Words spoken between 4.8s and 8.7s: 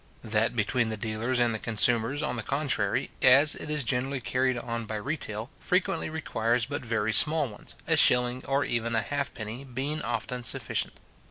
by retail, frequently requires but very small ones, a shilling, or